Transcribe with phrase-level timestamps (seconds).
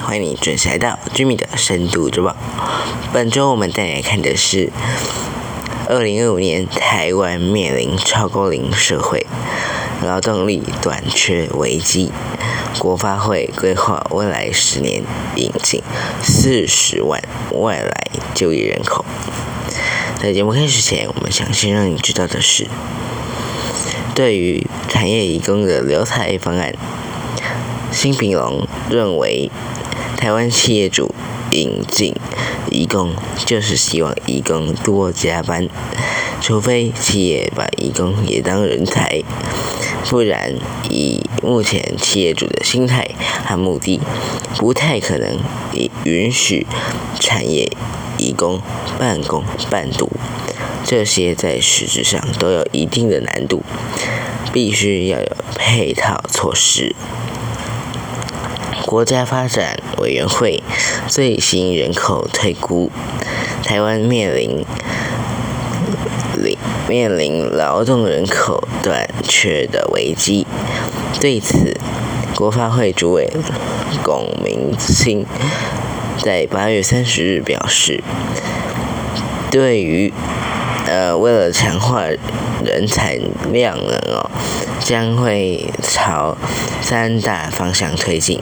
[0.00, 2.34] 欢迎你准时来到居民的深度周报。
[3.12, 4.72] 本周我们带来看的是，
[5.86, 9.26] 二零二五年台湾面临超高龄社会，
[10.02, 12.10] 劳动力短缺危机。
[12.78, 15.02] 国发会规划未来十年
[15.36, 15.82] 引进
[16.22, 19.04] 四十万外来就业人口。
[20.18, 22.66] 在节目开始前，我们想先让你知道的是，
[24.14, 26.74] 对于产业移工的留台方案。
[27.96, 29.50] 新平龙认为，
[30.18, 31.14] 台湾企业主
[31.50, 32.14] 引进
[32.70, 33.14] 移工，
[33.46, 35.66] 就是希望移工多加班，
[36.42, 39.22] 除非企业把移工也当人才，
[40.10, 40.52] 不然
[40.90, 43.08] 以目前企业主的心态
[43.46, 43.98] 和目的，
[44.58, 45.38] 不太可能
[46.04, 46.66] 允许
[47.18, 47.72] 产业
[48.18, 48.60] 移工
[48.98, 50.10] 半工半读，
[50.84, 53.62] 这些在实质上都有一定的难度，
[54.52, 56.94] 必须要有配套措施。
[58.86, 60.62] 国家发展委员会
[61.08, 62.92] 最新人口推估，
[63.64, 64.64] 台湾面临
[66.88, 70.46] 面临劳动人口短缺的危机。
[71.20, 71.76] 对此，
[72.36, 73.28] 国发会主委
[74.04, 75.26] 龚明鑫
[76.22, 78.04] 在八月三十日表示，
[79.50, 80.12] 对于
[80.86, 82.04] 呃为了强化
[82.64, 83.18] 人才
[83.50, 84.30] 量能哦。
[84.86, 86.36] 将会朝
[86.80, 88.40] 三大方向推进，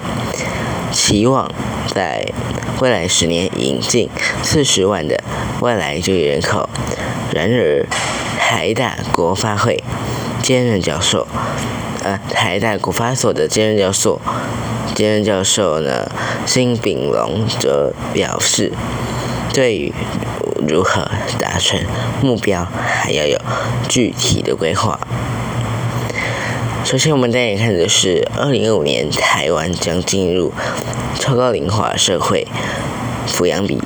[0.93, 1.51] 期望
[1.89, 2.35] 在
[2.83, 4.11] 未来十年引进
[4.43, 5.19] 四十万的
[5.61, 6.69] 外来就业人口。
[7.33, 7.87] 然而，
[8.39, 9.83] 台大国发会
[10.43, 11.27] 兼任教授，
[12.03, 14.21] 呃，台大国发所的兼任教授，
[14.95, 16.11] 兼任教授呢，
[16.45, 18.71] 辛炳龙则表示，
[19.55, 19.95] 对于
[20.69, 21.81] 如何达成
[22.21, 23.41] 目标，还要有
[23.89, 25.01] 具体的规划。
[26.85, 30.53] 首先，我们带你看的是，二零二五年台湾将进入
[31.19, 32.47] 超高龄化社会，
[33.27, 33.81] 抚养比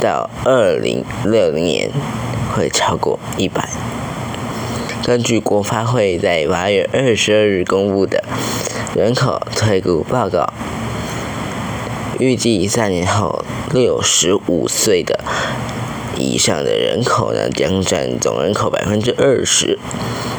[0.00, 1.90] 到二零六零年
[2.54, 3.68] 会超过一百。
[5.04, 8.24] 根据国发会在八月二十二日公布的
[8.96, 10.50] 人口推估报告，
[12.18, 15.20] 预计三年后六十五岁的
[16.18, 19.78] 以上的人口呢，将占总人口百分之二十。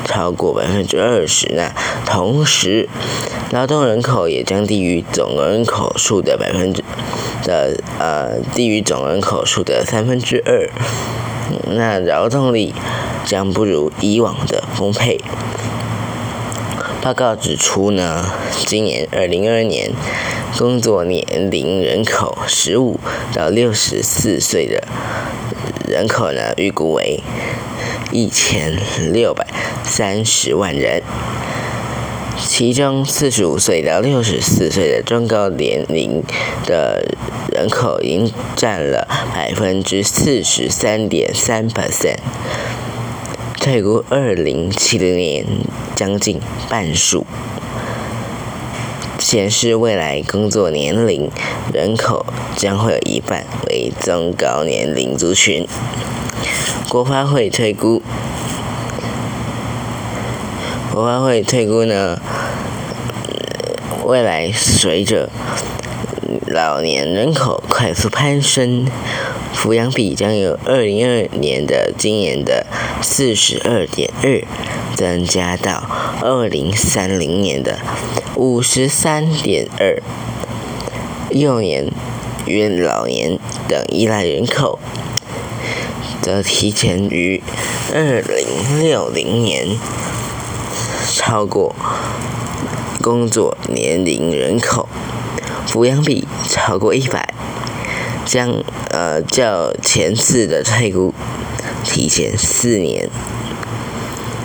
[0.06, 1.72] 超过百分之二十那
[2.04, 2.90] 同时，
[3.52, 6.84] 劳动人口也将低于总人口数的百分之
[7.44, 10.68] 的呃低于总人口数的三分之二，
[11.76, 12.74] 那劳动力
[13.24, 15.20] 将不如以往的丰沛。
[17.04, 18.26] 报告指出呢，
[18.66, 19.92] 今年二零二二年
[20.58, 23.00] 工作年龄人口十五
[23.34, 24.84] 到六十四岁的
[25.90, 27.20] 人口呢，预估为。
[28.12, 28.76] 一千
[29.12, 29.46] 六百
[29.84, 31.04] 三十万人，
[32.40, 36.24] 其中四十五岁到六十四岁的中高年龄
[36.66, 37.06] 的
[37.52, 42.18] 人口已经占了百分之四十三点三 percent，
[43.60, 45.46] 退估二零七零年
[45.96, 47.28] 将近半数，
[49.20, 51.30] 显示未来工作年龄
[51.74, 52.26] 人口
[52.56, 55.68] 将会有一半为中高年龄族群。
[56.88, 58.02] 国发会推估，
[60.92, 62.20] 国发会推估呢，
[64.06, 65.30] 未来随着
[66.48, 68.88] 老年人口快速攀升，
[69.54, 72.66] 抚养比将由二零二年的今年的
[73.04, 74.42] 四十二点二，
[74.96, 75.84] 增加到
[76.22, 77.78] 二零三零年的
[78.36, 80.02] 五十三点二，
[81.30, 81.92] 幼年
[82.46, 84.80] 与老年等依赖人口。
[86.22, 87.42] 则提前于
[87.94, 89.66] 二零六零年
[91.16, 91.76] 超过
[93.02, 94.88] 工作年龄人口，
[95.66, 97.34] 抚养比超过一百，
[98.26, 101.14] 将呃较前次的退估
[101.84, 103.10] 提前四年。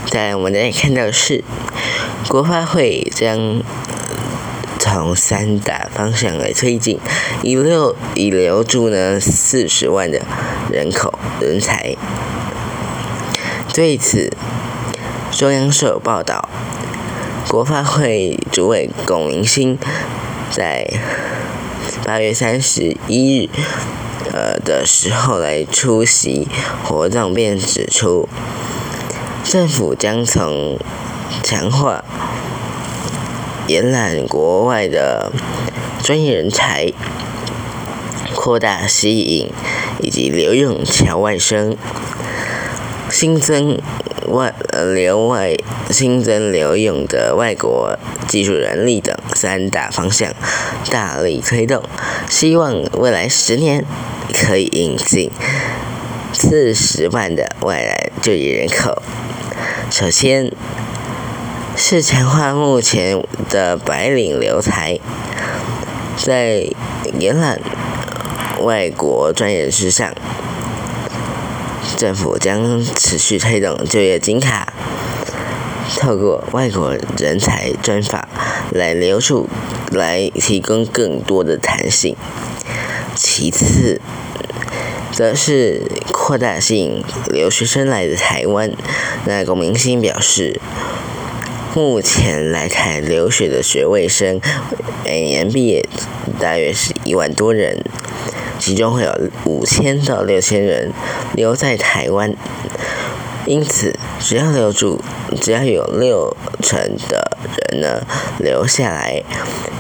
[0.07, 1.43] 在我们再看到是，
[2.29, 3.63] 国发会将
[4.79, 6.99] 从三大方向来推进，
[7.43, 10.21] 以留以留住呢四十万的
[10.71, 11.19] 人口。
[11.41, 11.97] 人才。
[13.75, 14.33] 对此，
[15.33, 16.49] 中央社报道，
[17.49, 19.77] 国发会主委龚明鑫
[20.51, 20.89] 在
[22.05, 23.51] 八月三十一日
[24.33, 26.47] 呃的时候来出席
[26.85, 28.29] 活动，便指出，
[29.43, 30.79] 政府将从
[31.43, 32.05] 强化
[33.67, 35.33] 延揽国外的
[36.03, 36.93] 专业人才，
[38.35, 39.51] 扩大吸引。
[40.03, 41.79] 以及留用侨外生，
[43.09, 43.79] 新增
[44.27, 45.55] 外呃留外
[45.89, 47.97] 新增留用的外国
[48.29, 50.35] 技术人力等三大方向
[50.91, 51.83] 大力推动，
[52.29, 53.87] 希望未来十年
[54.35, 55.31] 可以引进
[56.35, 59.01] 四十万的外来就业人口。
[59.91, 60.53] 首先
[61.77, 64.99] 是强化目前的白领留才，
[66.17, 66.69] 在
[67.19, 67.61] 延揽
[68.63, 70.15] 外国专业人士上。
[71.97, 74.73] 政府将持续推动就业金卡，
[75.99, 78.29] 透过外国人才专法
[78.71, 79.49] 来留住，
[79.91, 82.17] 来提供更多的弹性。
[83.15, 84.01] 其次，
[85.13, 85.83] 则是
[86.13, 88.73] 扩大吸引留学生来的台湾。
[89.27, 90.61] 那龚明星表示，
[91.75, 94.41] 目前来台留学的学位生，
[95.05, 95.85] 每年毕业
[96.39, 97.83] 大约是一万多人。
[98.61, 99.13] 其中会有
[99.45, 100.93] 五千到六千人
[101.35, 102.33] 留在台湾，
[103.45, 105.03] 因此只要留住，
[105.41, 106.79] 只要有六成
[107.09, 107.37] 的
[107.73, 108.07] 人呢
[108.39, 109.25] 留下来，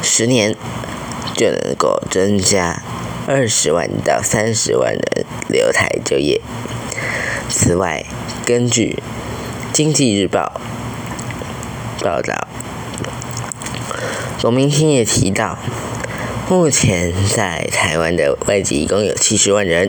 [0.02, 0.56] 十年
[1.36, 2.82] 就能够增加
[3.28, 6.40] 二十万到三十万人留台就业。
[7.48, 8.04] 此外，
[8.44, 8.98] 根据
[9.72, 10.60] 《经济日报》
[12.04, 12.46] 报道，
[14.42, 15.58] 罗明星也提到。
[16.50, 19.88] 目前在台湾的外籍移工有七十万人，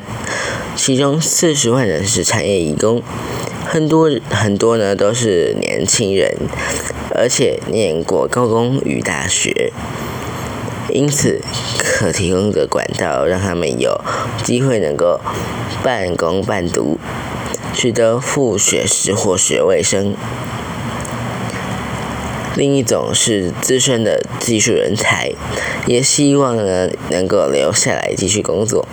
[0.78, 3.04] 其中四十万人是产业移工，
[3.66, 6.38] 很多很多呢都是年轻人，
[7.14, 9.74] 而且念过高工与大学，
[10.94, 11.42] 因此
[11.78, 14.00] 可提供的管道让他们有
[14.42, 15.20] 机会能够
[15.84, 16.98] 半工半读，
[17.74, 20.16] 取得副学士或学位生。
[22.56, 25.32] 另一种是资深的技术人才，
[25.88, 28.88] 也希望呢能够留下来继续工作。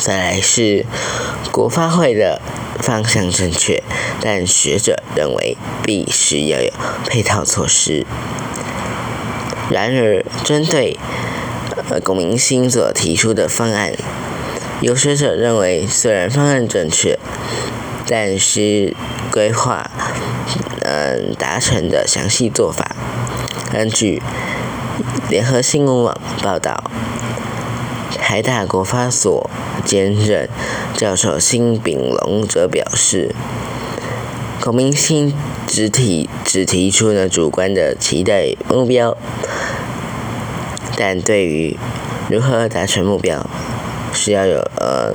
[0.00, 0.84] 再来是
[1.50, 2.40] 国发会的
[2.78, 3.82] 方向正确，
[4.20, 6.70] 但学者认为必须要有
[7.06, 8.06] 配套措施。
[9.70, 10.96] 然而，针对
[11.90, 13.92] 呃龚明星所提出的方案，
[14.80, 17.18] 有学者认为虽然方案正确，
[18.06, 18.94] 但是
[19.36, 19.90] 规划。
[20.80, 22.96] 嗯，达成的详细做法。
[23.70, 24.22] 根据
[25.28, 26.90] 联合新闻网报道，
[28.18, 29.50] 台大国发所
[29.84, 30.48] 兼任
[30.96, 33.34] 教授辛炳龙则表示，
[34.62, 35.34] 孔明星
[35.66, 39.18] 只提只提出了主观的期待目标，
[40.96, 41.76] 但对于
[42.30, 43.44] 如何达成目标，
[44.14, 45.12] 需要有呃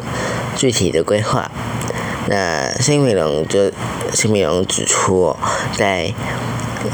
[0.56, 1.50] 具体的规划。
[2.28, 3.72] 那辛美龙就
[4.14, 5.36] 辛美龙指出，
[5.76, 6.14] 在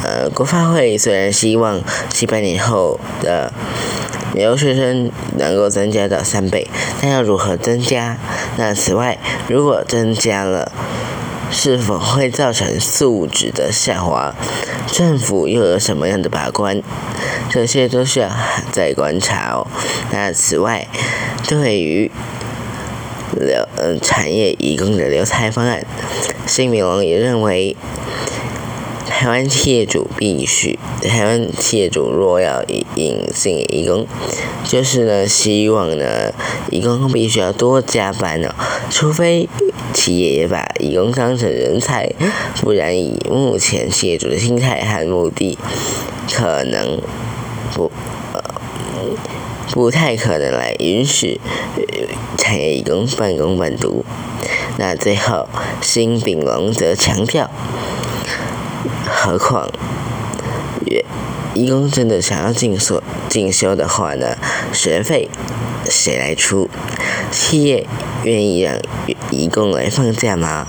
[0.03, 3.51] 呃国发会虽然希望七八年后的
[4.33, 6.67] 留学生能够增加到三倍，
[7.01, 8.17] 但要如何增加？
[8.57, 10.71] 那此外，如果增加了，
[11.51, 14.33] 是否会造成素质的下滑？
[14.87, 16.81] 政府又有什么样的把关？
[17.49, 18.29] 这些都需要
[18.71, 19.67] 再观察哦。
[20.11, 20.87] 那此外，
[21.47, 22.11] 对于
[23.39, 25.85] 留嗯产业移工的留才方案，
[26.45, 27.75] 新民网也认为，
[29.07, 32.63] 台湾企业主必须，台湾企业主若要
[32.95, 34.05] 引进移工，
[34.63, 36.31] 就是呢希望呢
[36.69, 38.53] 移工必须要多加班哦，
[38.89, 39.47] 除非
[39.93, 42.11] 企业也把移工当成人才，
[42.61, 45.57] 不然以目前企业主的心态和目的，
[46.31, 47.01] 可能
[47.73, 47.91] 不
[48.33, 48.43] 呃。
[49.77, 51.39] 不太可能来允许
[52.35, 54.03] 产业工半工半读。
[54.77, 55.47] 那最后，
[55.81, 57.47] 新炳龙则强调，
[59.05, 59.69] 何况，
[61.53, 64.35] 移工真的想要进所进修的话呢，
[64.73, 65.29] 学费
[65.87, 66.67] 谁来出？
[67.29, 67.85] 企业
[68.23, 68.79] 愿意让
[69.29, 70.65] 移工来放假吗？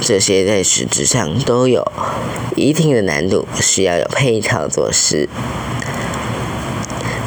[0.00, 1.86] 这些在实质上都有
[2.56, 5.28] 一定的难度，需要有配套措施。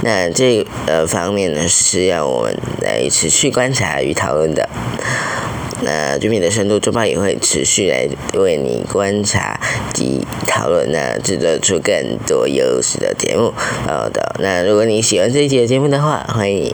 [0.08, 4.70] 那这呃方面呢，是要我们来持续观察与讨论的。
[5.82, 9.60] 那居民的深度周报也会持续来为你观察
[9.94, 13.54] 及讨论，那制作出更多优质的节目
[13.86, 14.34] 好的。
[14.40, 16.74] 那如果你喜欢这一集的节目的话，欢迎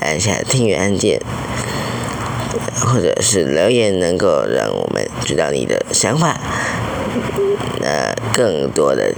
[0.00, 1.20] 按下订阅按键，
[2.76, 6.38] 或者是留言，能够让我们知道你的想法。
[7.80, 9.12] 那更多的。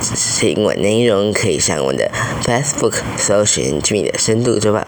[0.00, 2.10] 新闻内容可以上我的
[2.44, 4.86] Facebook 搜寻“居民的深度周报”，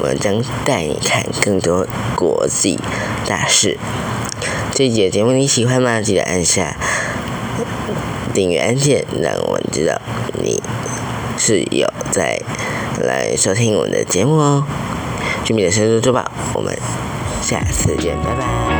[0.00, 2.78] 我们将带你看更多国际
[3.26, 3.78] 大事。
[4.74, 6.00] 这节节目你喜欢吗？
[6.00, 6.76] 记得按下
[8.32, 10.00] 订阅按键，让我知道
[10.42, 10.62] 你
[11.36, 12.40] 是有在
[13.00, 14.64] 来收听我们的节目哦。
[15.44, 16.76] 居民的深度周报，我们
[17.42, 18.71] 下次见，拜拜。